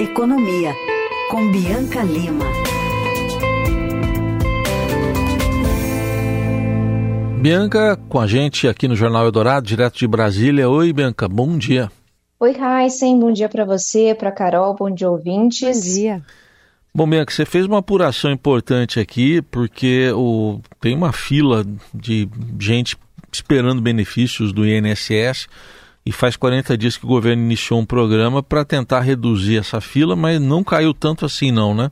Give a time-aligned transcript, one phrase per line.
[0.00, 0.74] Economia,
[1.30, 2.46] com Bianca Lima.
[7.38, 10.70] Bianca, com a gente aqui no Jornal Eldorado, direto de Brasília.
[10.70, 11.92] Oi, Bianca, bom dia.
[12.40, 15.76] Oi, Heisen, bom dia para você, para Carol, bom dia, ouvintes.
[15.76, 16.22] Bom dia.
[16.94, 21.62] Bom, Bianca, você fez uma apuração importante aqui, porque o, tem uma fila
[21.92, 22.26] de
[22.58, 22.96] gente
[23.30, 25.46] esperando benefícios do INSS
[26.04, 30.16] e faz 40 dias que o governo iniciou um programa para tentar reduzir essa fila,
[30.16, 31.90] mas não caiu tanto assim não, né?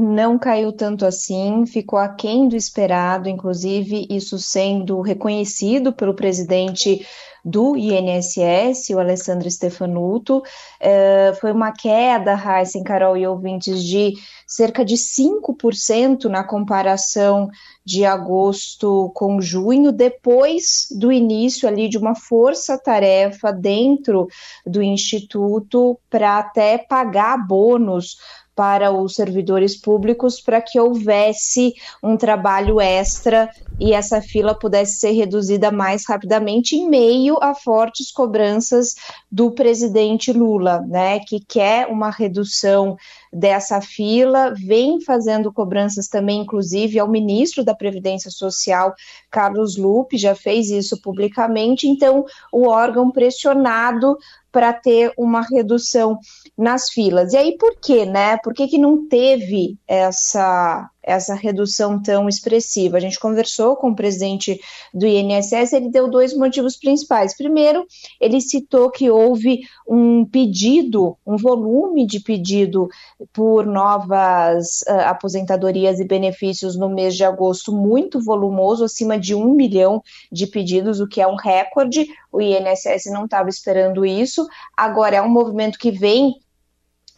[0.00, 7.04] Não caiu tanto assim, ficou aquém do esperado, inclusive isso sendo reconhecido pelo presidente
[7.44, 10.42] do INSS, o Alessandro Stefanuto.
[10.78, 14.14] É, foi uma queda, Heisen, Carol e ouvintes, de
[14.46, 17.48] cerca de 5% na comparação
[17.88, 24.28] de agosto com junho, depois do início ali de uma força-tarefa dentro
[24.66, 28.18] do Instituto para até pagar bônus
[28.54, 33.48] para os servidores públicos para que houvesse um trabalho extra
[33.78, 38.96] e essa fila pudesse ser reduzida mais rapidamente em meio a fortes cobranças
[39.30, 42.96] do presidente Lula, né, que quer uma redução
[43.32, 48.94] dessa fila, vem fazendo cobranças também, inclusive, ao ministro da Previdência Social,
[49.30, 54.16] Carlos Lupe, já fez isso publicamente, então o órgão pressionado
[54.50, 56.18] para ter uma redução
[56.56, 57.32] nas filas.
[57.32, 58.38] E aí por quê, né?
[58.38, 62.98] Por que, que não teve essa essa redução tão expressiva.
[62.98, 64.60] A gente conversou com o presidente
[64.92, 67.34] do INSS, ele deu dois motivos principais.
[67.34, 67.86] Primeiro,
[68.20, 72.88] ele citou que houve um pedido, um volume de pedido
[73.32, 79.54] por novas uh, aposentadorias e benefícios no mês de agosto muito volumoso, acima de um
[79.54, 82.06] milhão de pedidos, o que é um recorde.
[82.30, 84.46] O INSS não estava esperando isso.
[84.76, 86.34] Agora é um movimento que vem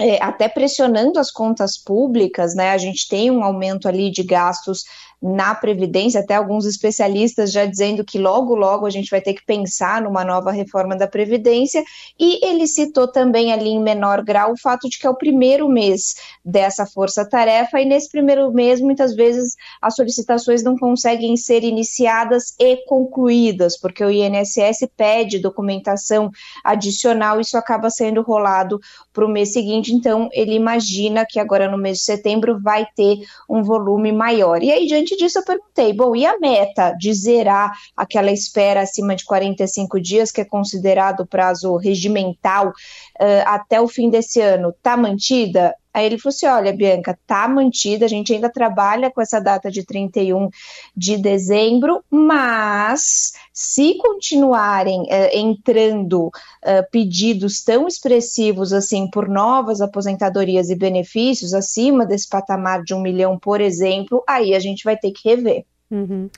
[0.01, 2.71] é, até pressionando as contas públicas, né?
[2.71, 4.85] A gente tem um aumento ali de gastos
[5.23, 9.45] na Previdência, até alguns especialistas já dizendo que logo, logo a gente vai ter que
[9.45, 11.85] pensar numa nova reforma da Previdência,
[12.19, 15.69] e ele citou também ali em menor grau o fato de que é o primeiro
[15.69, 22.55] mês dessa força-tarefa, e nesse primeiro mês, muitas vezes, as solicitações não conseguem ser iniciadas
[22.59, 26.31] e concluídas, porque o INSS pede documentação
[26.65, 28.81] adicional, isso acaba sendo rolado
[29.13, 33.19] para o mês seguinte, então ele imagina que agora no mês de setembro vai ter
[33.49, 34.63] um volume maior.
[34.63, 38.83] E aí, diante diante disso, eu perguntei: bom, e a meta de zerar aquela espera
[38.83, 44.71] acima de 45 dias, que é considerado prazo regimental, uh, até o fim desse ano,
[44.71, 45.75] está mantida?
[45.93, 49.71] Aí ele falou assim: olha, Bianca, tá mantida, a gente ainda trabalha com essa data
[49.71, 50.49] de 31
[50.97, 60.71] de dezembro, mas se continuarem uh, entrando uh, pedidos tão expressivos assim por novas aposentadorias
[60.71, 65.11] e benefícios acima desse patamar de um milhão, por exemplo, aí a gente vai ter
[65.11, 65.65] que rever.
[65.91, 66.31] Uhum.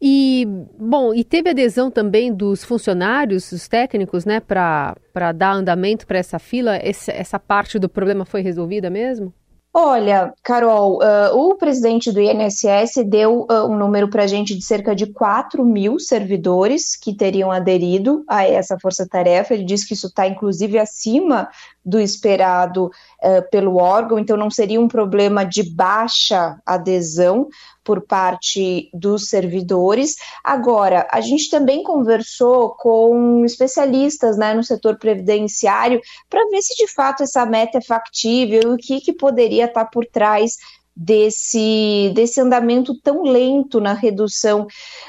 [0.00, 0.46] E,
[0.78, 4.94] bom, e teve adesão também dos funcionários, dos técnicos, né, para
[5.34, 6.78] dar andamento para essa fila?
[6.82, 9.34] Esse, essa parte do problema foi resolvida mesmo?
[9.80, 14.64] Olha, Carol, uh, o presidente do INSS deu uh, um número para a gente de
[14.64, 19.54] cerca de 4 mil servidores que teriam aderido a essa força-tarefa.
[19.54, 21.48] Ele disse que isso está, inclusive, acima
[21.84, 27.46] do esperado uh, pelo órgão, então não seria um problema de baixa adesão
[27.88, 30.16] por parte dos servidores.
[30.44, 35.98] Agora, a gente também conversou com especialistas né, no setor previdenciário
[36.28, 39.86] para ver se de fato essa meta é factível e o que, que poderia estar
[39.86, 40.58] tá por trás
[41.00, 44.66] desse, desse andamento tão lento na redução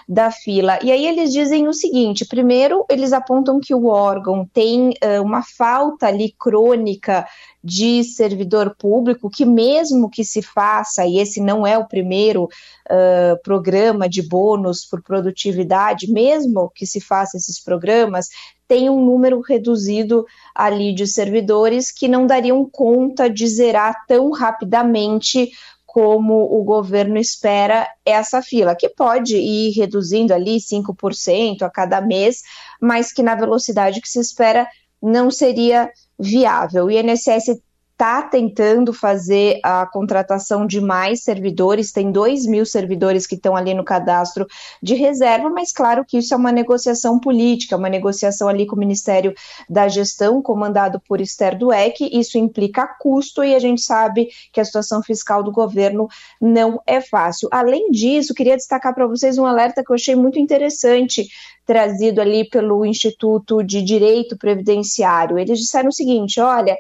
[0.08, 0.78] da fila.
[0.84, 5.42] E aí eles dizem o seguinte: primeiro, eles apontam que o órgão tem uh, uma
[5.42, 7.26] falta ali crônica
[7.64, 13.42] de servidor público, que mesmo que se faça, e esse não é o primeiro uh,
[13.44, 18.28] programa de bônus por produtividade, mesmo que se faça esses programas,
[18.68, 20.24] tem um número reduzido
[20.54, 25.50] ali de servidores que não dariam conta de zerar tão rapidamente
[25.92, 32.44] como o governo espera essa fila, que pode ir reduzindo ali 5% a cada mês,
[32.80, 34.68] mas que na velocidade que se espera
[35.02, 35.90] não seria
[36.20, 36.86] viável.
[36.86, 37.60] O INSS
[38.00, 43.74] está tentando fazer a contratação de mais servidores, tem 2 mil servidores que estão ali
[43.74, 44.48] no cadastro
[44.82, 48.80] de reserva, mas claro que isso é uma negociação política, uma negociação ali com o
[48.80, 49.34] Ministério
[49.70, 54.66] da Gestão, comandado por Esther Dueck, isso implica custo e a gente sabe que a
[54.66, 56.08] situação fiscal do governo
[56.40, 57.50] não é fácil.
[57.52, 61.28] Além disso, queria destacar para vocês um alerta que eu achei muito interessante
[61.70, 65.38] trazido ali pelo Instituto de Direito Previdenciário.
[65.38, 66.76] Eles disseram o seguinte: olha,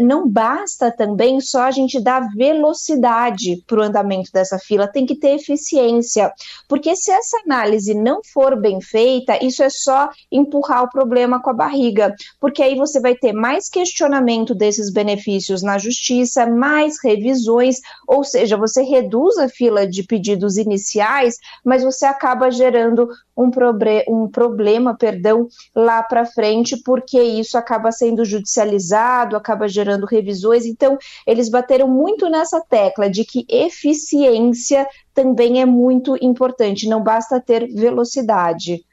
[0.00, 5.14] não basta também só a gente dar velocidade para o andamento dessa fila, tem que
[5.14, 6.32] ter eficiência.
[6.68, 11.50] Porque se essa análise não for bem feita, isso é só empurrar o problema com
[11.50, 12.14] a barriga.
[12.40, 17.76] Porque aí você vai ter mais questionamento desses benefícios na justiça, mais revisões,
[18.06, 24.04] ou seja, você reduz a fila de pedidos iniciais, mas você acaba gerando um, probre
[24.08, 30.64] um problema, perdão, lá para frente, porque isso acaba sendo judicializado, acaba gerando revisões.
[30.64, 30.96] Então,
[31.26, 37.66] eles bateram muito nessa tecla de que eficiência também é muito importante, não basta ter
[37.72, 38.84] velocidade.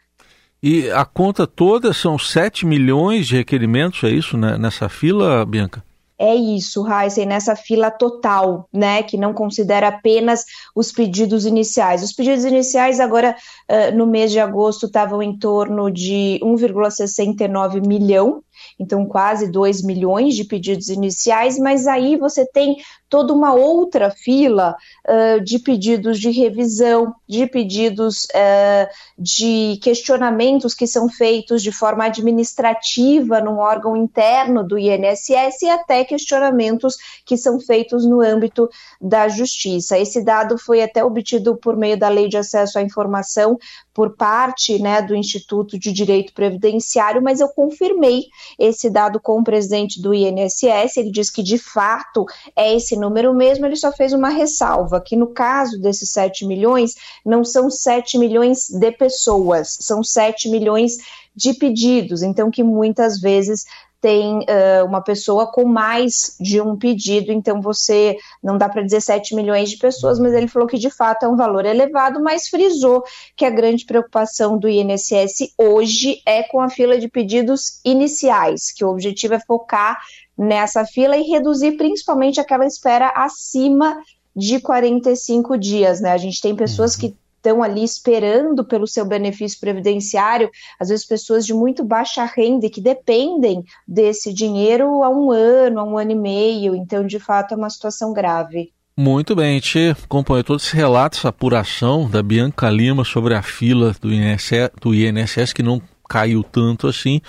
[0.61, 5.83] E a conta toda são 7 milhões de requerimentos, é isso, né, nessa fila, Bianca?
[6.23, 12.03] É isso, Heisen, nessa fila total, né, que não considera apenas os pedidos iniciais.
[12.03, 13.35] Os pedidos iniciais agora,
[13.69, 18.42] uh, no mês de agosto, estavam em torno de 1,69 milhão,
[18.79, 22.77] então quase 2 milhões de pedidos iniciais, mas aí você tem
[23.13, 24.75] toda uma outra fila
[25.07, 32.05] uh, de pedidos de revisão, de pedidos uh, de questionamentos que são feitos de forma
[32.05, 38.67] administrativa num órgão interno do INSS e até questionamentos que são feitos no âmbito
[38.99, 39.97] da justiça.
[39.97, 43.59] Esse dado foi até obtido por meio da Lei de Acesso à Informação
[43.93, 48.25] por parte né, do Instituto de Direito Previdenciário, mas eu confirmei
[48.57, 50.97] esse dado com o presidente do INSS.
[50.97, 52.25] Ele diz que de fato
[52.55, 56.95] é esse número mesmo, ele só fez uma ressalva, que no caso desses 7 milhões,
[57.25, 60.97] não são 7 milhões de pessoas, são 7 milhões
[61.35, 63.65] de pedidos, então que muitas vezes
[64.03, 68.99] tem uh, uma pessoa com mais de um pedido, então você não dá para dizer
[68.99, 72.49] 7 milhões de pessoas, mas ele falou que de fato é um valor elevado, mas
[72.49, 73.01] frisou
[73.33, 78.83] que a grande preocupação do INSS hoje é com a fila de pedidos iniciais, que
[78.83, 79.97] o objetivo é focar
[80.37, 83.97] nessa fila e reduzir principalmente aquela espera acima
[84.35, 86.11] de 45 dias, né?
[86.11, 90.49] A gente tem pessoas que estão ali esperando pelo seu benefício previdenciário,
[90.79, 95.79] às vezes pessoas de muito baixa renda e que dependem desse dinheiro há um ano,
[95.81, 98.71] há um ano e meio, então de fato é uma situação grave.
[98.95, 103.41] Muito bem, a gente acompanhou todo esse relato, essa apuração da Bianca Lima sobre a
[103.41, 107.19] fila do INSS, do INSS que não caiu tanto assim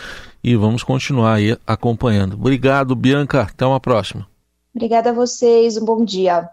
[0.42, 2.34] e vamos continuar aí acompanhando.
[2.34, 3.42] Obrigado, Bianca.
[3.42, 4.26] Até uma próxima.
[4.74, 5.78] Obrigada a vocês.
[5.78, 6.50] Um bom dia.